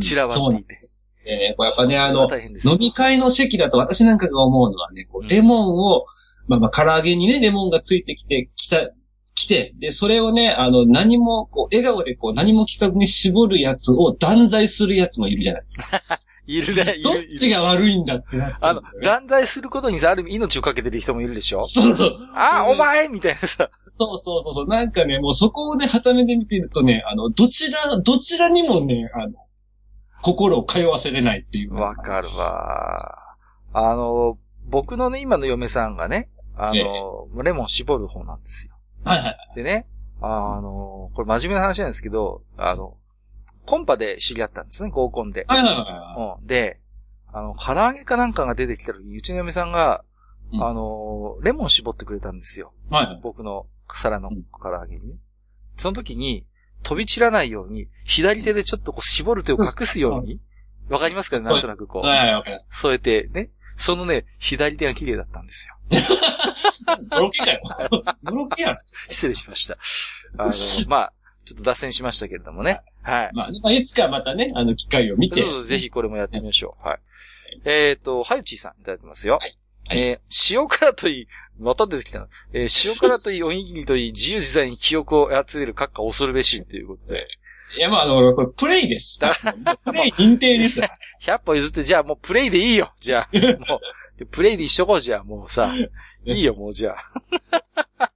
[0.00, 0.80] 散らばっていて。
[1.24, 2.28] でね、こうやっぱね、あの、
[2.64, 6.06] 飲み会の席だと私なんかが思うのはね、こうんうレモンを、
[6.48, 8.90] まあまあ、唐揚げにね、レモンがついてきて、きた、
[9.34, 16.02] 来て、で、それをね、あの、何も、こう、笑顔でこう、何も聞かずに絞るやつを断罪するやつもいるじゃないですか。
[16.46, 16.96] いるね。
[17.02, 18.82] どっちが悪いんだってなっちゃあの。
[19.02, 21.62] 断罪することにさ、ある意味命をかけてる人もいるでしょ？
[21.62, 22.18] そうそう。
[22.34, 23.70] あお前みたいなさ。
[23.98, 24.66] そうそうそうそう。
[24.66, 29.34] なんかね、もうそこをね、旗目で見てるとね、あの、どちら、どちらにもね、あの、
[30.22, 31.74] 心を通わせれないっていう。
[31.74, 33.18] わかるわ。
[33.72, 38.74] あの、僕のね、今の嫁さんがね、あの、レモン絞る方なんですよ。
[39.04, 39.36] はいはい。
[39.56, 39.86] でね、
[40.20, 42.96] あの、これ真面目な話なんですけど、あの、
[43.66, 45.44] コンパで知り合ったんですね、合コンで。
[45.48, 46.46] はいはいはうん。
[46.46, 46.80] で、
[47.32, 50.04] あの、唐揚げかなんかが出てきた時に、うちの嫁さんが、
[50.52, 52.74] うんあの、レモン絞ってくれたんですよ。
[52.90, 52.94] い。
[52.94, 53.20] はいはい。
[53.22, 55.14] 僕の皿の唐揚げにね。
[55.76, 56.46] その時に、
[56.82, 60.40] 飛び散らないように、左手でちょっとこう絞る手を隠すように、
[60.88, 62.06] わかりますかねなんとなくこう。
[62.06, 62.80] はいはい、わかります。
[62.80, 63.50] 添えて、ね。
[63.76, 65.76] そのね、左手が綺麗だったんですよ。
[67.10, 67.60] のろけかよ。
[68.24, 68.78] のろけやろ。
[69.08, 69.78] 失礼しました。
[70.36, 70.52] あの、
[70.88, 71.12] まあ、
[71.44, 72.80] ちょっと脱線しましたけれどもね。
[73.02, 73.30] はい。
[73.34, 75.50] まあ、まあ、いつかまたね、あの、機会を見てそう。
[75.50, 76.88] そうぜひこれもやってみましょう。
[76.88, 76.98] はい。
[77.64, 79.38] えっ、と、はゆちーさんいただいてますよ。
[79.40, 79.58] はい
[79.90, 81.28] えー塩辛といい、
[81.58, 82.28] また出てきたな。
[82.52, 87.26] えー塩辛といい、おにぎりといい、自由自在に記憶を操れる閣下恐るべしということで。
[87.76, 89.18] いや、まあ、あの、これ、プレイです。
[89.18, 89.34] だ
[89.84, 90.80] プレイ認定です。
[91.22, 92.92] 100歩譲って、じゃあもうプレイでいいよ。
[93.00, 93.36] じゃあ、
[93.68, 93.80] も
[94.20, 95.74] う、プレイで一緒こうじゃあ、もうさ。
[96.24, 96.94] いいよ、もうじゃ
[97.98, 98.11] あ。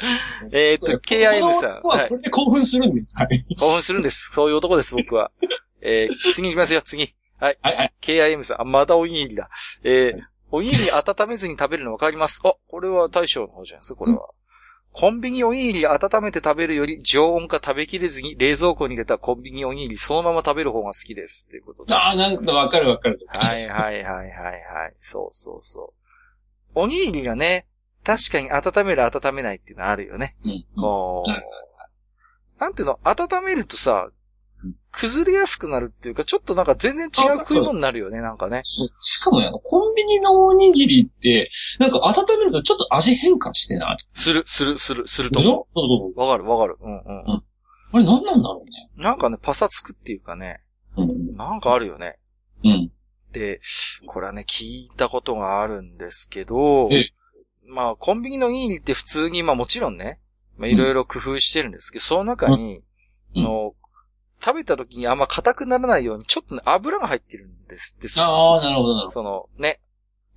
[0.52, 1.70] えっと、KIM さん。
[1.70, 2.14] はいこの男はこ。
[2.16, 3.16] れで興奮するんです。
[3.16, 3.44] はい。
[3.58, 4.30] 興奮するんです。
[4.32, 5.30] そういう男です、僕は。
[5.80, 7.14] えー次行きますよ、次。
[7.38, 7.90] はい、はい。
[8.02, 8.60] KIM さん。
[8.62, 9.50] あ、またおにぎりだ。
[9.82, 10.20] えー
[10.52, 12.40] おにぎり温めずに食べるのわかります。
[12.44, 14.28] あ、これは大将の方じゃないですか、これは。
[14.92, 21.46] コンビニおにぎり温めて食べるより常温か食べきれずに冷蔵庫に入れたコンビニおにぎりそのまま食べる方が好きです。
[21.48, 21.92] ということで。
[21.92, 23.18] ああ、なんかわかるわかる。
[23.28, 24.56] はいはいはいはいは
[24.88, 24.94] い。
[25.02, 25.92] そうそうそ
[26.74, 26.78] う。
[26.78, 27.66] おにぎりがね、
[28.06, 30.36] 確かに温める温めないっていうのはあるよね。
[30.44, 30.64] うん。
[30.80, 34.08] こうなんていうの、温めるとさ
[34.64, 38.62] うん、崩れやすくなるっていうか、ちょっとなんか全然違う食い物になるよね、なんかね。
[38.64, 43.96] しかもね、コンビニのおにぎりって、なんか温めるとちょっと味変化してない？
[44.14, 45.50] する、する、する、すると思。
[45.50, 45.66] ょ？
[45.76, 46.78] そうそうわかるわかる。
[46.80, 47.24] うんうん。
[47.92, 48.64] あれ何なんだろ
[48.98, 50.60] うなんかね、パサつくっていうかね、
[50.96, 51.04] ね。
[51.04, 51.36] うん。
[51.36, 52.18] なんかあるよね。
[52.64, 52.90] うん。
[53.32, 53.60] で、
[54.06, 57.12] これはね、聞いたことがあるんですけどええ、
[57.68, 60.20] まあ、コンビニのおにぎりって普通に、まあもちろんね、
[60.56, 62.82] まあいろいろ工夫してるんですけど、その中に、
[63.34, 63.42] うん。
[63.42, 63.74] の、
[64.44, 69.80] 食べた時にあんま硬くならないように、ちょっとね、油が入ってるんですって、そああ、なるほど、なるほその、ね。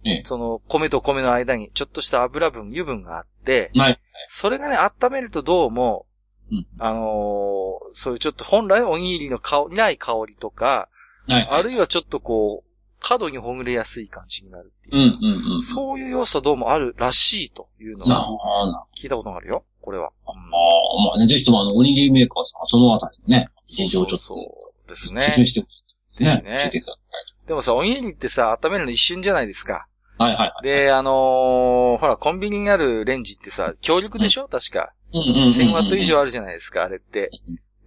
[0.05, 0.21] ええ。
[0.25, 3.99] その、米と米の間にちょっとした油分、油分があって、はい。
[4.29, 6.05] それがね、温めるとどうも、
[6.51, 6.67] うん。
[6.79, 10.89] あのーそういうちょっと本来のおにぎりの香り、ない香りとか、
[11.27, 11.47] はい。
[11.49, 12.63] あるいはちょっとこ
[13.01, 15.17] う、角にほぐれやすい感じになるってうんいう。
[15.21, 15.63] うんうん。
[15.63, 20.12] そういう要素はどうもあるらしいというのは、な聞いたことがあるよ、これは。
[20.27, 25.21] うんああ、まあね、ぜひともあの、おにぎりメーカーさん、そのあたりのね、事情をちょっとそうです説ね。
[25.38, 25.83] 明してほしい。
[26.23, 27.01] ね教えてくださ
[27.47, 29.88] でもさ、おにぎりってさ、温めるの一瞬じゃないですか。
[30.19, 30.23] い。
[30.23, 30.63] はいはいはい。
[30.63, 34.49] で、あのーほら、コンビニにあるレンジってさ、強力でしょ？
[34.49, 34.91] 確か。
[35.13, 35.47] うんうんうんうん。
[35.53, 37.29] 1000ワット以上あるじゃないですか、あれって。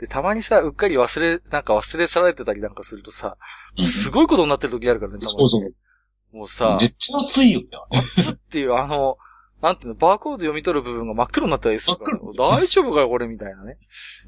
[0.02, 3.36] で、たまにさ、うっかり忘れ、なんか忘れ去られてたりなんかするとさ、
[3.78, 3.86] うん。
[3.86, 6.36] すごいことになってる時あるからね、たまにねそうそう。
[6.36, 7.68] もうさめ、っちゃ熱いよね。
[8.16, 9.16] 熱っていう、あの、
[9.60, 13.78] なんていうの、バーコード読み取る部分が真っ黒になったりするから、真っ大丈夫かよ、これ、みたいなね。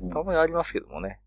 [0.00, 1.18] うんたまにありますけどもね。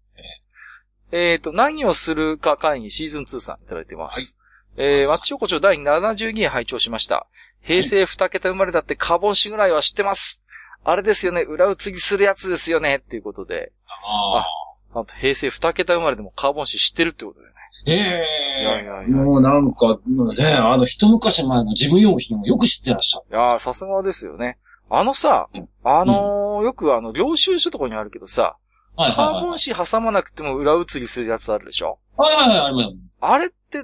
[1.11, 4.37] えっ、と、何をするか会議シーズン2さんいただいてます。
[4.77, 7.27] えー、マッチ横丁第72位拝聴しました。
[7.61, 10.41] 平成2桁生まれだってカーボン紙ぐらいは知ってます。
[10.83, 13.71] あれですよね、裏移りするやつですよね、っていうことで。
[14.05, 14.45] あ
[14.93, 14.99] あ。
[14.99, 17.57] あと平成2桁生まれでもカーボン紙知ってるってことだよね。
[17.85, 19.97] えいやいやいやえもうなんか、
[20.37, 23.25] ね、あの、一昔前の事務用品をよく知ってらっしゃる。
[23.31, 24.57] いやー、さすがですよね。
[24.89, 28.55] あのさ、うんあのーよくあの、領収書とかにあるけどさ、
[28.95, 29.41] はいカー。
[29.41, 31.99] ボン紙挟まなくても裏移りするやつあるでしょ？
[32.15, 32.97] はいはいはい。
[33.19, 33.83] あれって、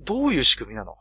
[0.00, 0.96] どういう仕組みなの？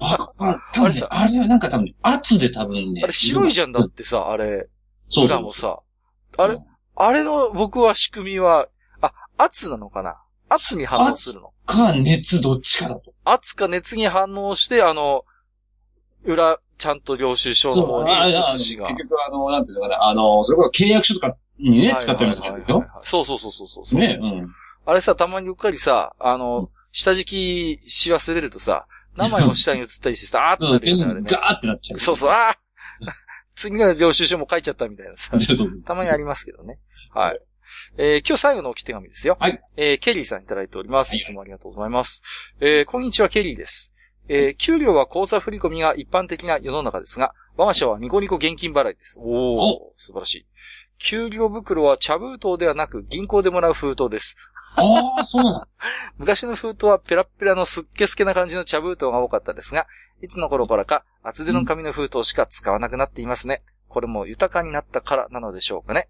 [0.00, 3.02] あ、あ多分ね、あれはなんか多分ね、圧で多分ね。
[3.02, 4.68] あれ白いじゃんだっってさ、あれ、
[5.08, 5.80] そう裏もさ。
[6.38, 8.68] あれ、うんあれの僕は仕組みは、
[9.00, 10.18] あ、圧なのかな？
[10.50, 11.54] 圧に反応するの？
[11.64, 13.14] か、熱どっちかだと。
[13.24, 15.24] 圧か熱に反応して、あの、
[16.24, 18.84] 裏、ちゃんと領収書の方に写しが。
[18.84, 23.98] 結局あの、なんていうのかな、あの、それこそ契約書とかにね、使ってるやつですよそうそうそうそうそう。
[23.98, 24.54] ね、うん。
[24.84, 31.30] あれさ、たまにうっかりさ、あの、下敷きし忘れるとさ、名前も下に移ったりしてさ、あーってなるよね、あれね。
[31.30, 31.98] ガーってなっちゃう。
[31.98, 32.54] そうそう、あー
[33.54, 35.36] 次の領収書も書いちゃったみたいなさ。
[35.84, 36.78] たまにありますけどね。
[37.12, 37.40] はい。
[37.96, 39.36] えー今日最後の置き手紙ですよ。
[39.38, 39.60] はい。
[39.76, 41.10] えーケリーさんいただいております。
[41.10, 42.22] はいいつもありがとうございます。
[42.60, 43.92] えーこんにちは、ケリーです。
[44.28, 49.18] えー給料は口座振込が一般的な世の中ですが、我が社はニコニコ現金払いです。
[49.20, 50.46] おー、素晴らしい。
[50.98, 54.36] 給料袋は茶封筒ではなく銀行でもらう封筒です。
[54.76, 55.68] ああ、そうなんだ。
[56.18, 59.86] 昔の封筒はペラッペラのすっけすけな感じの茶封筒が多かったですが、
[60.22, 63.62] いつの頃からか厚手の紙の封筒しか使わなくなっていますね。
[63.88, 66.08] これも豊かになったからなのでしょうかね。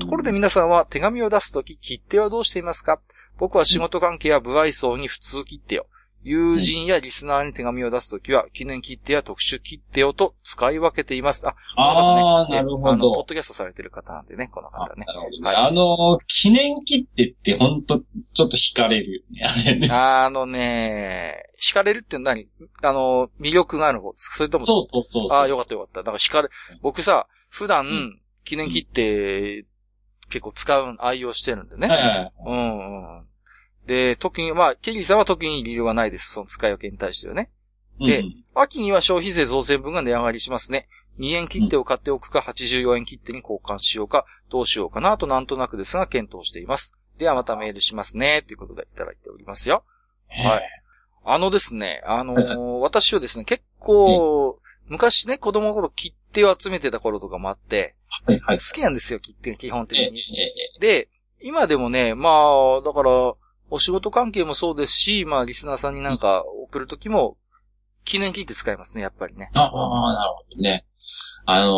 [0.00, 3.00] ところで皆さんは手紙を出すとき、切手はどうしていますか？
[3.38, 5.86] 僕は仕事関係や部愛想に普通切手を。
[6.22, 11.46] 友人やリスナーに手紙を出すときは、記念切手や特殊切手をと使い分けています。
[11.46, 13.24] あ、ああ、ねなるほあの、ポッど。
[13.28, 15.04] ドキャストされてる方なんでね、このあ方ね。
[15.06, 15.46] なるほどね。
[15.46, 18.00] はいあの、記念切手ってほんと、
[18.34, 19.42] ちょっと惹かれるよね。
[19.44, 19.88] あれね。
[19.90, 22.48] あのね、惹かれるって何？
[22.82, 25.32] あの、魅力がある方それとも、そうそうそう。
[25.32, 26.02] ああ、よかったよかった。
[26.02, 26.48] なんか惹かれ、
[26.82, 29.66] 僕さ、普段、うん記念切手、
[30.30, 31.86] 結構使う、愛用してるんでね。
[31.86, 32.32] はいはいはい。
[32.46, 33.27] うんうん。
[33.88, 36.30] で、特に、まあ、ケリーさんは特に理由はないです。
[36.30, 37.50] その使い分けに対してはね。
[37.98, 40.88] でうん秋には消費税増税分が値上がりしますね。
[41.20, 46.92] 2円切手を買っておくか、84円切手に交換しようか、どうしようかなとなんとなくですが検討しています。
[47.18, 48.42] ではまたメールしますね。
[48.42, 49.84] ということでいただいておりますよ。
[50.28, 50.62] はい。
[51.24, 57.94] あのですね、あのーはい私はですね、結構、昔ね、子供の頃切手を集めてた頃とかもあって、
[58.56, 58.74] 好。
[58.74, 60.20] きなんですよ、切手基本的に。
[60.20, 61.08] え、で、
[61.40, 63.34] 今でもね、まあ、だから、
[63.70, 67.36] お仕事関係もそうですし、まあ、リスナーさんになんか送るときも、
[68.04, 69.50] 記念切手使いますね、やっぱりね。
[69.54, 70.86] ああ、なるほどね。
[71.50, 71.70] あの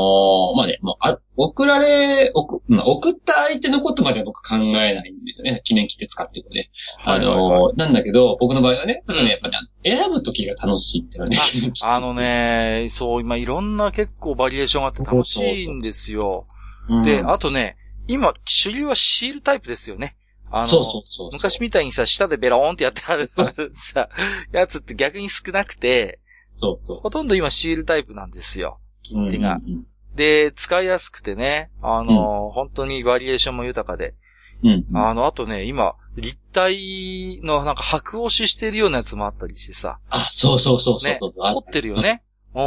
[0.52, 5.60] ーまあね、もう、あ、送られ、送、まあ送った相手のことまでは僕考えないんですよね。
[5.62, 6.70] 記念切手使ってるので。
[7.04, 11.36] あのーはいはいはいなんだけど、僕の場合はね、ただうんね、やっぱね、選ぶときが楽しいっていうのはね。
[11.52, 16.46] 記念切手あの、ね、そう、今いろんな結構バリエーションがあって楽しいんですよ。
[16.88, 17.76] うんで、あとね、
[18.08, 20.16] 今、主流はシールタイプですよね。
[20.50, 21.30] あの、そうそうそう。
[21.32, 23.30] 昔みたいにさ、下でベローンってやってある
[23.70, 24.08] さ、
[24.52, 26.20] やつって逆に少なくて、
[26.54, 27.00] そうそう。
[27.00, 28.80] ほとんど今シールタイプなんですよ。
[29.02, 29.56] 切手が。
[29.64, 34.14] うんうんで、使いやすくてね、あの、本当にバリエーションも豊かで。
[34.62, 34.84] うん。
[34.90, 34.96] うん。
[34.98, 42.22] あの、あとね、今、立体のなんか白押ししてるようなやつもあったりしてさ、あ、そうそうそうそうね、凝ってるよね。
[42.54, 42.62] うん。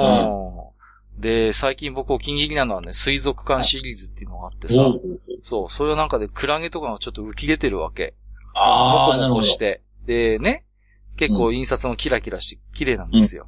[1.17, 4.73] で、最近僕お気に入りなのはね、水族館シリーズっていうのがあってさ、
[5.43, 8.15] そう、それはなんかでクラゲとかがちょっと浮き出てるわけ。
[8.55, 9.45] ああ、なるほど。
[9.45, 9.81] して。
[10.05, 10.65] で、ね、
[11.17, 13.47] 結構印刷もキラキラして綺麗なんですよ。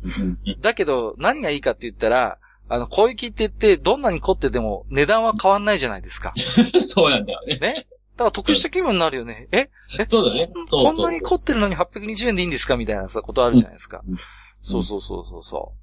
[0.61, 2.37] だけど、何がいいかって言ったら、
[2.69, 6.33] あの、こういう切手ってどんなに凝ってても値段は変わんないじゃないですか。
[6.87, 7.57] そうなんだよね。
[7.57, 7.87] ね。
[8.15, 9.47] だから得した気分になるよね。
[9.51, 9.69] え？
[9.99, 10.07] え？
[10.09, 10.49] そうだね。
[10.53, 12.77] そうそうそうこんなに凝ってるのに820円でいいんですか？
[12.77, 14.17] みたいなさ、ことあるじゃないですかうん。
[14.61, 15.73] そうそうそうそうそ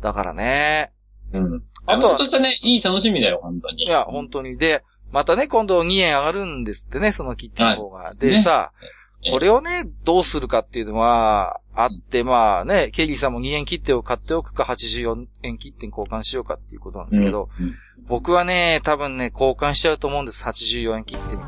[0.00, 0.02] う。
[0.02, 0.92] だからね。
[1.38, 1.62] うん。
[1.86, 3.84] あとはあとは、としたね、いい楽しみだよ、本当に。
[3.84, 4.56] いや、本当に。
[4.56, 8.14] で、またね、今度2円上がるんですってね、その切手の方が。
[8.14, 17.66] でねさ、ええこれをね、どうするかっていうのは、あって、まあね、ケイリーさんも2円切手を買っておくか、84円切手に交換しようかっていうことなんですけど、うん。
[17.66, 17.74] うん
[18.06, 21.42] 僕はね、多分ね、交換しちゃうと思うんです、84円切手に。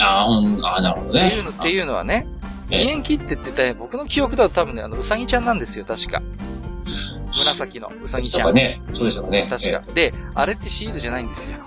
[0.00, 1.28] ああ、ほん、ああ、なるほどね。
[1.28, 2.26] っていうの、っていうのはね、
[2.68, 6.20] 2ええ円切手って言ったら、僕の記憶だと多分ね、あの、うさぎちゃんなんですよ、確か。
[7.38, 8.46] 紫のうさぎちゃん。
[8.46, 8.82] そうかね。
[8.92, 9.46] そうでしたかね。
[9.48, 9.82] 確か。
[9.92, 11.58] で、あれってシールじゃないんですよ。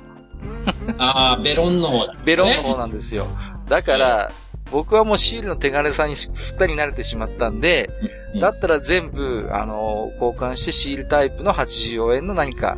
[0.44, 0.96] ええ。
[0.98, 2.16] ああ、ベロンの方だ。
[2.26, 3.28] ベロンの方なんですよ。
[3.68, 4.32] だから、
[4.72, 12.78] 僕はもうシールの手軽さにすっかり慣れてしまったんで、うんだったら全部、あの、交換してシールタイプの84円の何か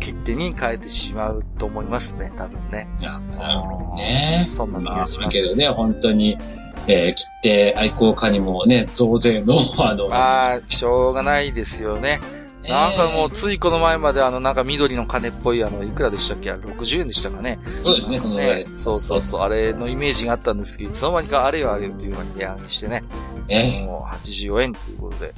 [0.00, 2.88] 切手に変えてしまうと思いますね、多分ね。
[2.98, 4.46] いや、なるほどね。
[4.48, 5.36] そんな気まあ、がします。
[5.36, 6.38] だけどね、本当に、
[6.86, 12.20] えー、切手愛好家にもね、増税の、あの、まあ、しょうがないですよね。
[12.68, 17.58] なんかもう、ついこの前まであの、なんか緑の金っぽいあの、いくらでしたっけ ?60 円でしたかね？
[17.82, 18.82] そうですね、そのぐらいね、です。
[18.82, 23.04] そうそうそう、あれのイメージがあったんですけど、いつの間にかあれよあれよという間に値上げしてね、
[23.48, 23.84] ね。
[23.86, 25.34] もう84円ということで。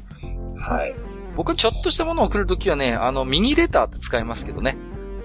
[0.59, 0.95] はい。
[1.37, 4.77] 僕はちょっとしたものを送るときはね、あの、ミニレターって使いますけどね。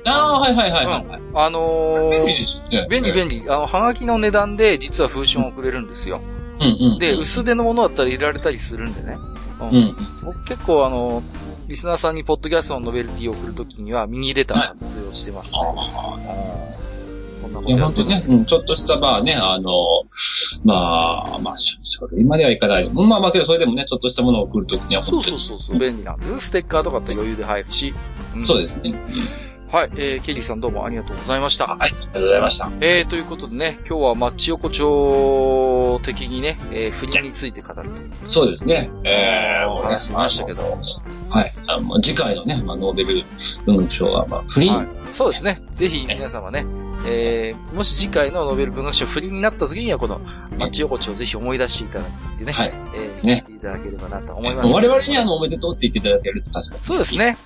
[0.06, 1.22] ああ、はいはいはいはい。
[1.34, 2.88] あの便利ー、ですよね。
[2.90, 3.44] 便利便利。
[3.48, 6.22] あの、はがきの値段で実は封書を送れるんですよ。
[6.60, 7.00] うんうん。
[7.00, 9.18] で、薄手のものだったら入れられたりするんでね。
[9.62, 9.96] うんうん。
[10.24, 11.24] 僕結構あの、
[11.72, 15.60] リスナーさんにポッドキャストのノベルティを送るときにはミニレター活用してますね。
[15.64, 17.70] あうんそんなこあ。
[17.70, 18.30] いや、とやっ本当にね、てます。
[18.30, 19.72] うんちょっとした、まあね、あの、
[20.66, 22.90] まあ、まあ、仕事今ではいかない。
[22.90, 26.40] まあまあ、けどそれでもね、ちょっとしたものを送るときには、そうそうそうそう、便利なんです。
[26.42, 27.94] ステッカーとかって余裕で入るし。
[28.38, 28.94] んそうですね。
[29.72, 31.68] はい、えー、ケリーさんどうもありがとうございました。
[31.68, 32.70] はい、ありがとうございました。
[32.82, 37.96] えー、ということでね、今日はマッチ横丁的にね、えー、不倫について語ると。
[38.28, 38.92] そうですね。
[39.06, 40.78] えー、お話ししましたけど
[41.30, 41.51] はい。
[41.74, 43.24] あの、まあ次回のね、まあ、ノーベル
[43.66, 44.76] 文学賞は、まあ、不倫。
[44.76, 44.88] はい。
[45.12, 45.60] そうですね。
[45.76, 46.66] ぜひ皆様ね、
[47.06, 50.20] えー、もし次回のノーベル文学賞不倫になった時には、この
[50.58, 54.74] マッチ横丁をぜひ思い出していただいてね、はいえー、ね聞いていただければなと思います。
[54.74, 56.84] 我々にあの、おめでとうって言っていただけると確かに。
[56.84, 57.16] そうです。
[57.16, 57.38] ね。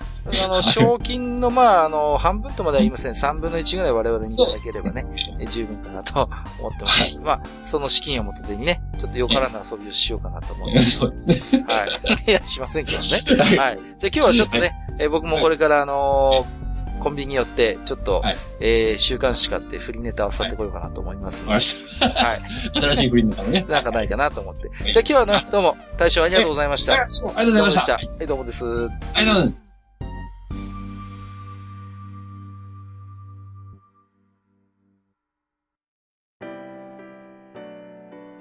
[0.44, 3.12] あの、賞金の、まあ、あの、半分とまでは言いません。
[3.12, 5.06] 3分の1ぐらい我々にいただければね、
[5.40, 7.00] えー十分かなと思ってます。
[7.02, 10.90] はいまあ、その資金を元手にね、ちょっとよからぬ遊びをしようかなと思います。
[10.98, 11.64] そうですね。
[11.68, 12.30] はい。
[12.30, 13.56] いや、しませんけどね。
[13.58, 13.78] はい。
[13.98, 16.66] じゃあ今日はちょっとね、えー僕もこれからあのー
[16.98, 22.40] コンビニに寄って、ちょっと、はいえー週刊誌買ってフリーネタを去ってこようかなと思いますのわかで、りましはい。
[22.72, 22.80] た。
[22.80, 23.66] 新しい不倫のからね。
[23.68, 24.70] なんかないかなと思って。
[24.90, 26.94] じゃあ今日はね、どうも、大将ありがとうございました。
[26.94, 27.92] ありがとうございました。
[27.94, 28.64] はい、どうもです。
[28.64, 28.70] あ
[29.20, 29.65] りがとうございます。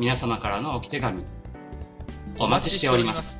[0.00, 1.26] 皆様からの置き手紙、
[2.38, 3.39] お待ちしております。